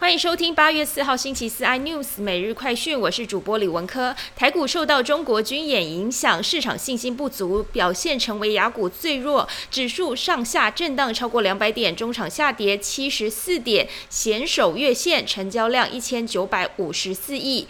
[0.00, 4.16] 欢迎收听八月四号星期四 iNews 每日快讯，我是主播李文科。
[4.34, 17.66] 台股受到中国军演影响，市场信心不足，表现成为雅股最弱，指数上下震荡超过两百点，中场下跌七十四点，险守月线，成交量一千九百五十四亿。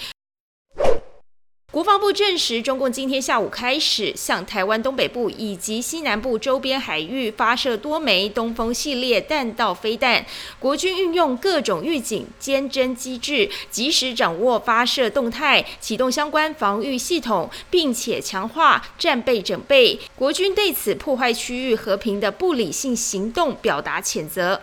[1.72, 10.26] 国防部证实，中共今天下午开始向台湾东北部以及西南部周边海域发射多枚东风系列弹道飞弹。
[10.58, 19.96] 国军运用各种预警、监侦机制，及时掌握发射动态，启动相关防御系统，并且强化战备准备。
[20.16, 24.60] 国军对此破坏区域和平的不理性行动表达谴责。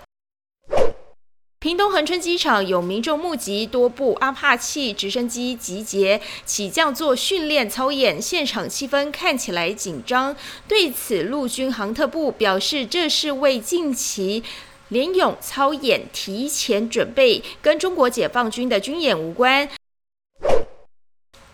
[1.68, 10.34] 屏东恒春机场有民众募集多部阿帕奇直升机集结起降做训练操演，现场气氛看起来紧张。
[10.66, 14.42] 对此，陆军航特部表示，这是为近期
[14.88, 19.68] 联勇操演提前准备，跟中国解放军的军演无关。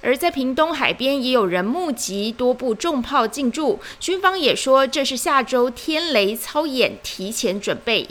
[0.03, 8.07] 而在屏东海边，也有人募集多部重炮进驻，军方也说这是下周天雷操演提前准备。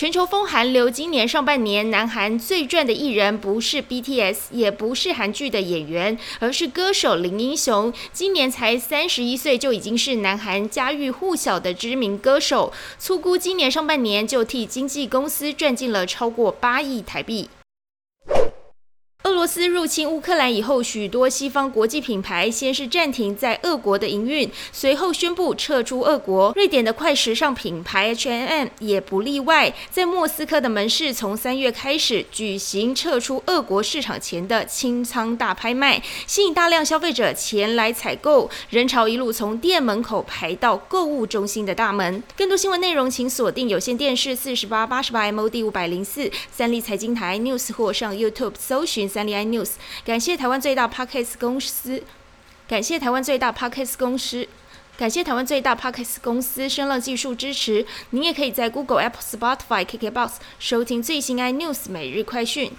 [0.00, 7.92] 全球风寒流，今年上半年，南韩最赚的艺人不是 BTS，也不是韩剧的演员，而是歌手林英雄。
[8.10, 12.72] 今年才三十一岁，就已经是南韩家喻户晓的知名歌手。
[12.98, 17.50] 粗估今年上半年就替经纪公司赚进了超过八亿台币。
[19.40, 26.52] 俄罗斯入侵乌克兰以后，许多西方国际品牌先是暂停在俄国的营运，随后宣布撤出俄国。
[26.54, 42.22] 瑞典的快时尚品牌 H&M 也不例外，在莫斯科的门市从三月开始举行撤出俄国市场前的清仓大拍卖，吸引大量消费者前来采购，人潮一路从店门口排到购物中心的大门。
[42.36, 49.08] 更多新闻内容，请锁定有线电视四十八八十八 MOD 五百零四三立财经台 News 或上 YouTube 搜寻。
[49.08, 49.72] 三立 iNews，
[50.04, 52.02] 感谢台湾最大 Parkes 公司，
[52.68, 54.48] 感谢台湾最大 Parkes 公司，
[54.96, 57.86] 感谢台湾最大 Parkes 公司声浪技术支持。
[58.10, 62.72] 您也可以在 Google、Apple、Spotify、KKBox 收听最新 iNews 每日快讯。